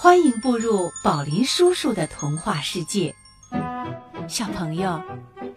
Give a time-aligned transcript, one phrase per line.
[0.00, 3.12] 欢迎步入宝林叔叔的童话世界，
[4.28, 5.02] 小朋友，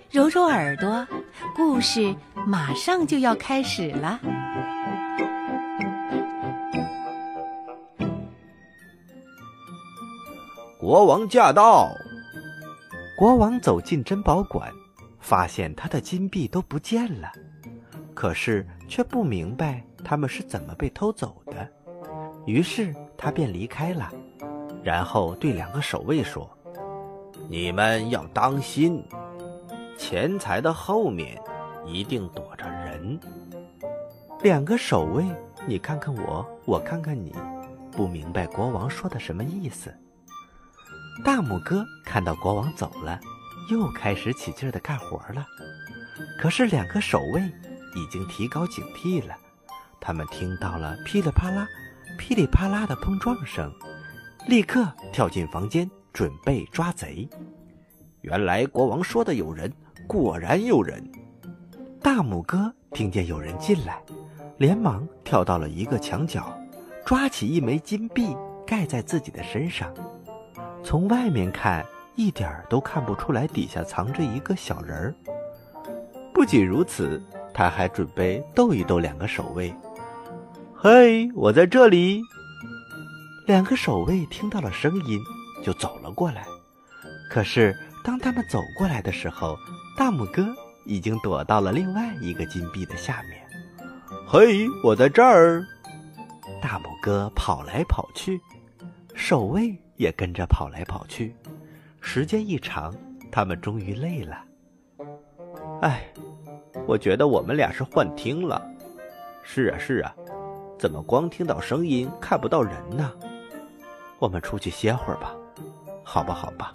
[0.09, 1.07] 揉揉耳朵，
[1.55, 2.15] 故事
[2.47, 4.19] 马上就要开始了。
[10.79, 11.91] 国王驾到！
[13.15, 14.71] 国王走进珍宝馆，
[15.19, 17.31] 发现他的金币都不见了，
[18.15, 21.71] 可是却不明白他们是怎么被偷走的，
[22.47, 24.11] 于是他便离开了。
[24.83, 26.49] 然后对两个守卫说
[27.49, 29.03] ：“你们要当心，
[29.97, 31.39] 钱财的后面
[31.85, 33.19] 一定躲着人。”
[34.41, 35.23] 两个守卫，
[35.67, 37.35] 你看看我，我看看你，
[37.91, 39.93] 不明白国王说的什么意思。
[41.23, 43.19] 大拇哥看到国王走了，
[43.69, 45.45] 又开始起劲的干活了。
[46.39, 47.41] 可是两个守卫
[47.95, 49.35] 已经提高警惕了，
[49.99, 51.67] 他们听到了噼里啪啦、
[52.17, 53.71] 噼里啪啦的碰撞声。
[54.47, 57.29] 立刻跳进房间，准备抓贼。
[58.21, 59.71] 原来国王说的有人，
[60.07, 61.03] 果然有人。
[62.01, 64.01] 大拇哥听见有人进来，
[64.57, 66.57] 连忙跳到了一个墙角，
[67.05, 69.93] 抓起一枚金币盖在自己的身上。
[70.83, 75.15] 从外面看，一点儿都看不出来底下藏着一个小人儿。
[76.33, 77.21] 不仅如此，
[77.53, 79.73] 他还准备逗一逗两个守卫。
[80.75, 82.21] 嘿，我在这里。
[83.51, 85.21] 两个守卫听到了声音，
[85.61, 86.45] 就走了过来。
[87.29, 89.57] 可是当他们走过来的时候，
[89.97, 90.47] 大拇哥
[90.85, 93.45] 已经躲到了另外一个金币的下面。
[94.25, 95.67] 嘿，我在这儿！
[96.61, 98.39] 大拇哥跑来跑去，
[99.15, 101.35] 守卫也跟着跑来跑去。
[101.99, 102.95] 时间一长，
[103.29, 104.45] 他们终于累了。
[105.81, 106.05] 哎，
[106.87, 108.65] 我觉得我们俩是幻听了。
[109.43, 110.15] 是啊，是啊，
[110.79, 113.11] 怎么光听到声音看不到人呢？
[114.21, 115.33] 我们出去歇会儿吧，
[116.03, 116.71] 好吧，好吧。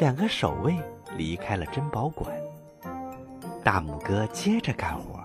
[0.00, 0.76] 两个守卫
[1.16, 2.28] 离开了珍宝馆，
[3.62, 5.22] 大拇哥接着干活，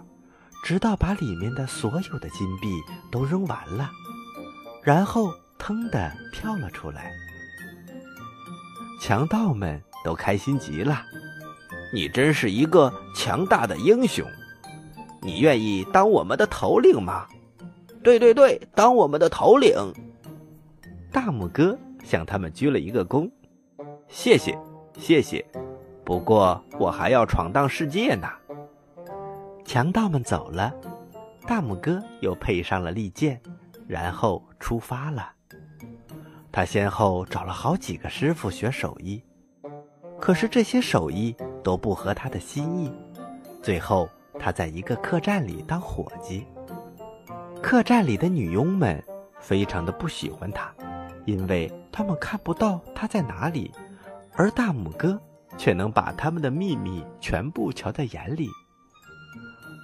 [0.63, 2.79] 直到把里面的所有的金币
[3.11, 3.89] 都扔完了，
[4.83, 7.11] 然后腾的跳了出来。
[9.01, 11.01] 强盗们都开心极了，
[11.91, 14.23] 你真是一个强大的英雄，
[15.23, 17.25] 你愿意当我们的头领吗？
[18.03, 19.91] 对对对，当我们的头领。
[21.13, 23.29] 大拇哥向他们鞠了一个躬，
[24.07, 24.57] 谢谢，
[24.97, 25.46] 谢谢。
[26.03, 28.28] 不过我还要闯荡世界呢。
[29.63, 30.74] 强盗们走了，
[31.47, 33.40] 大拇哥又配上了利剑，
[33.88, 35.31] 然后出发了。
[36.51, 39.22] 他先后找了好几个师傅学手艺，
[40.19, 42.91] 可是这些手艺都不合他的心意。
[43.62, 44.09] 最后，
[44.40, 46.45] 他在一个客栈里当伙计。
[47.62, 49.01] 客栈里的女佣们
[49.40, 50.74] 非常的不喜欢他。
[51.25, 53.72] 因为他们看不到他在哪里，
[54.34, 55.19] 而大拇哥
[55.57, 58.50] 却能把他们的秘密全部瞧在眼里，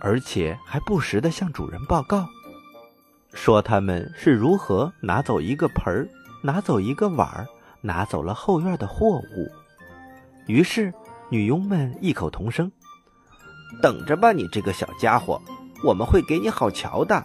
[0.02, 2.28] 而且还不时的向主人报告，
[3.34, 6.10] 说他们是如何拿走一个盆儿，
[6.42, 7.48] 拿走一个碗儿，
[7.82, 9.48] 拿走了后院的货物。
[10.48, 10.94] 于是
[11.30, 12.72] 女佣们异口同声
[13.84, 15.40] ：“等着吧，你这个小家伙，
[15.84, 17.24] 我们会给你好瞧的。”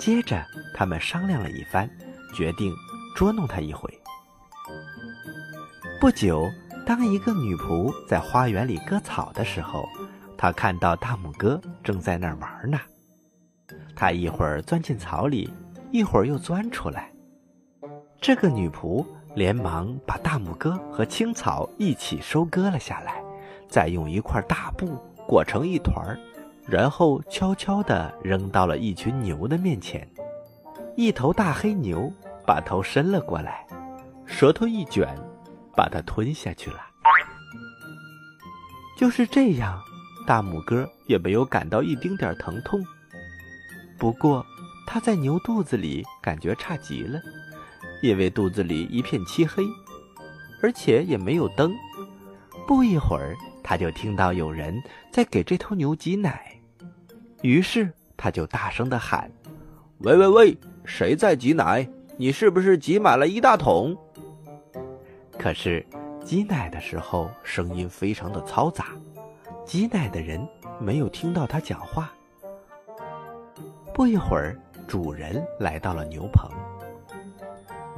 [0.00, 0.42] 接着
[0.74, 1.88] 他们商量了一番，
[2.34, 2.74] 决定。
[3.14, 3.92] 捉弄他一回。
[6.00, 6.50] 不久，
[6.84, 9.88] 当一个女仆在花园里割草的时候，
[10.36, 12.78] 她看到大拇哥正在那儿玩呢。
[13.94, 15.52] 他一会儿钻进草里，
[15.92, 17.12] 一会儿又钻出来。
[18.20, 23.22] 这个女仆连忙把大拇哥和青草一起收割了下来，
[23.68, 24.98] 再用一块大布
[25.28, 26.18] 裹成一团儿，
[26.66, 30.06] 然后悄悄地扔到了一群牛的面前。
[30.96, 32.12] 一头大黑牛。
[32.46, 33.66] 把头伸了过来，
[34.26, 35.08] 舌头一卷，
[35.76, 36.80] 把它吞下去了。
[38.98, 39.80] 就是这样，
[40.26, 42.80] 大拇哥也没有感到一丁点疼痛。
[43.98, 44.44] 不过，
[44.86, 47.20] 他在牛肚子里感觉差极了，
[48.02, 49.64] 因为肚子里一片漆黑，
[50.62, 51.72] 而且也没有灯。
[52.66, 54.80] 不一会儿，他就听到有人
[55.10, 56.56] 在给这头牛挤奶，
[57.42, 59.30] 于是他就大声的喊
[60.00, 61.88] ：“喂喂喂，谁在挤奶？”
[62.22, 63.98] 你是不是挤满了一大桶？
[65.36, 65.84] 可是
[66.24, 68.90] 挤奶的时候声音非常的嘈杂，
[69.66, 70.40] 挤奶的人
[70.78, 72.12] 没有听到他讲话。
[73.92, 76.48] 不一会儿，主人来到了牛棚。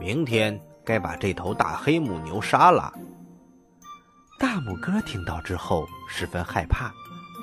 [0.01, 2.91] 明天该把这头大黑母牛杀了。
[4.39, 6.91] 大拇哥听到之后十分害怕，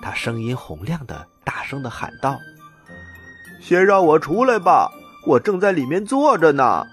[0.02, 2.40] 他声音洪亮的大声的喊道
[3.62, 4.92] ：“先让我出来吧！”
[5.26, 6.86] 我正在里面坐着呢。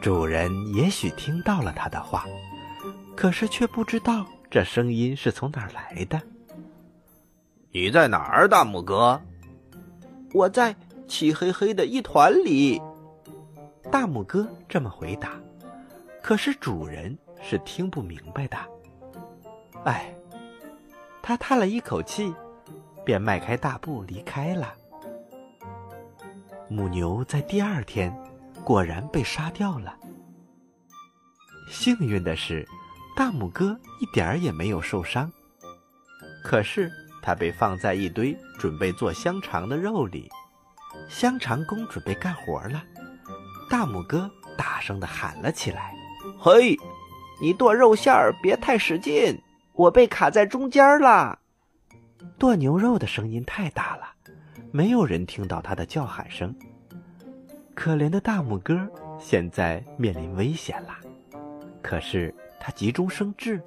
[0.00, 2.26] 主人也许听到了他的话，
[3.14, 6.20] 可是却不知道这声音是从哪儿来的。
[7.70, 9.20] 你在哪儿，大拇哥？
[10.32, 10.74] 我在
[11.06, 12.80] 漆黑黑的一团里。
[13.90, 15.40] 大拇哥这么回答，
[16.22, 18.56] 可是主人是听不明白的。
[19.84, 20.14] 哎，
[21.22, 22.34] 他叹了一口气，
[23.04, 24.74] 便迈开大步离开了。
[26.68, 28.14] 母牛在第二天
[28.64, 29.94] 果然被杀掉了。
[31.68, 32.66] 幸运的是，
[33.16, 35.30] 大拇哥一点儿也没有受伤。
[36.42, 36.90] 可是。
[37.24, 40.28] 他被放在一堆准备做香肠的肉里，
[41.08, 42.82] 香肠工准备干活了。
[43.70, 44.28] 大拇哥
[44.58, 45.94] 大声的喊了起来
[46.36, 46.76] ：“嘿，
[47.40, 49.40] 你剁肉馅儿别太使劲，
[49.72, 51.38] 我被卡在中间了。”
[52.40, 54.11] 剁牛肉的声音太大了，
[54.72, 56.54] 没有人听到他的叫喊声。
[57.74, 58.74] 可怜的大拇哥
[59.18, 60.96] 现在面临危险了，
[61.82, 63.62] 可是他急中生智，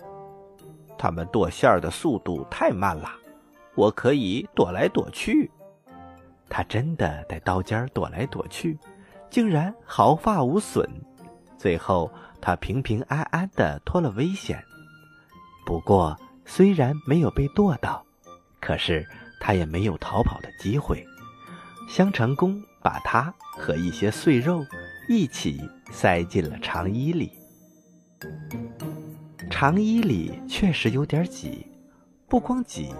[0.97, 3.11] 他们剁馅儿的速度太慢了。
[3.75, 5.51] 我可以躲来躲去，
[6.49, 8.77] 他真的在刀尖躲来躲去，
[9.29, 10.89] 竟然毫发无损。
[11.57, 12.11] 最后，
[12.41, 14.63] 他平平安安的脱了危险。
[15.65, 18.05] 不过，虽然没有被剁到，
[18.61, 19.05] 可是
[19.45, 21.05] 他也没有逃跑的机会。
[21.87, 24.65] 香肠工把他和一些碎肉
[25.07, 25.61] 一起
[25.91, 27.31] 塞进了长衣里。
[29.47, 31.67] 长衣里确实有点挤，
[32.27, 32.91] 不光挤。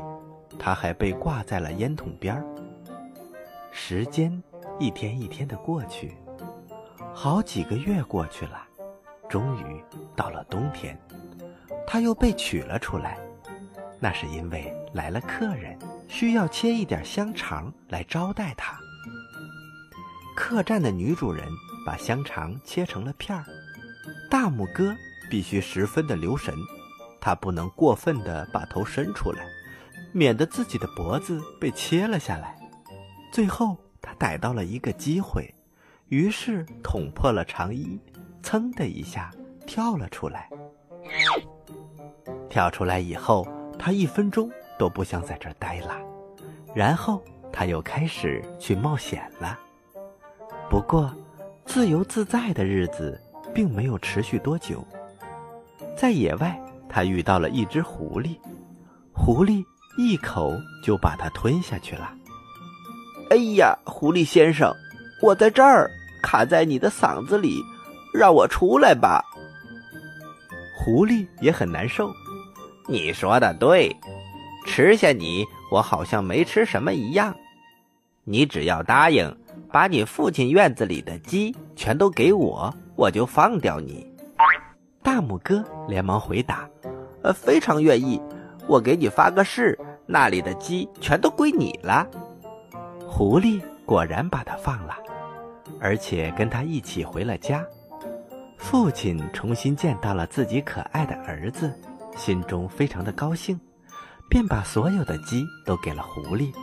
[0.59, 2.45] 他还被挂在了烟筒边儿。
[3.71, 4.31] 时间
[4.79, 6.15] 一天一天的过去，
[7.11, 8.61] 好几个月过去了，
[9.27, 9.83] 终于
[10.15, 10.95] 到了冬天，
[11.87, 13.17] 他又被取了出来。
[13.99, 15.75] 那是因为来了客人，
[16.07, 18.77] 需要切一点香肠来招待他。
[20.35, 21.47] 客栈的女主人
[21.85, 23.45] 把香肠切成了片儿，
[24.29, 24.95] 大拇哥
[25.29, 26.53] 必须十分的留神，
[27.21, 29.45] 他不能过分的把头伸出来。
[30.11, 32.55] 免得自己的脖子被切了下来。
[33.33, 35.53] 最后，他逮到了一个机会，
[36.07, 37.99] 于是捅破了长衣，
[38.41, 39.29] 噌的一下
[39.67, 40.49] 跳了出来。
[42.49, 43.45] 跳出来以后，
[43.77, 45.97] 他一分钟都不想在这儿待了。
[46.73, 49.57] 然后，他又开始去冒险了。
[50.69, 51.13] 不过，
[51.65, 53.19] 自由自在的日子
[53.53, 54.85] 并没有持续多久。
[55.95, 58.37] 在野外，他遇到了一只狐狸，
[59.13, 59.63] 狐狸。
[59.97, 62.13] 一口就把它吞下去了。
[63.29, 64.75] 哎呀，狐狸先生，
[65.21, 65.89] 我在这儿
[66.21, 67.63] 卡在你的嗓子里，
[68.13, 69.23] 让我出来吧。
[70.77, 72.11] 狐狸也很难受。
[72.89, 73.95] 你说的对，
[74.65, 77.35] 吃下你，我好像没吃什么一样。
[78.23, 79.33] 你只要答应
[79.71, 84.11] 把你父亲院子里的鸡全都给我，我就放掉你。
[85.01, 86.67] 大拇哥连忙回答
[87.21, 88.19] ：“呃，非常愿意。”
[88.67, 89.77] 我给你发个誓，
[90.07, 92.07] 那里的鸡全都归你了。
[93.07, 94.97] 狐狸果然把他放了，
[95.79, 97.63] 而且跟他一起回了家。
[98.57, 101.71] 父亲重新见到了自己可爱的儿子，
[102.17, 103.59] 心中非常的高兴，
[104.29, 106.53] 便把所有的鸡都给了狐狸。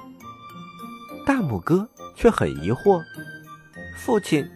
[1.24, 3.02] 大拇哥却很疑惑
[3.96, 4.48] ：“父亲，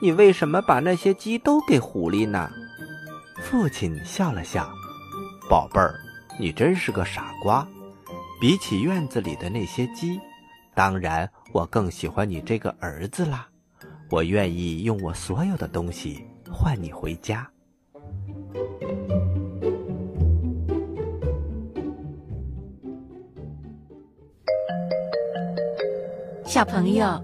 [0.00, 2.50] 你为什么把那些鸡都给狐狸呢？”
[3.42, 4.70] 父亲笑了笑
[5.50, 6.00] ：“宝贝儿。”
[6.36, 7.64] 你真是个傻瓜！
[8.40, 10.20] 比起院子里的那些鸡，
[10.74, 13.46] 当然我更喜欢你这个儿子啦。
[14.10, 17.48] 我愿意用我所有的东西换你回家。
[26.54, 27.20] 小朋友，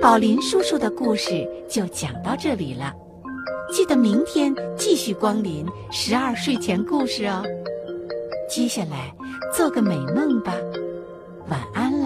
[0.00, 2.94] 宝林叔叔的故事就讲到这里了。
[3.70, 7.42] 记得明天继续光临十二睡前故事哦。
[8.48, 9.14] 接下来，
[9.54, 10.54] 做个美梦吧，
[11.50, 11.97] 晚安。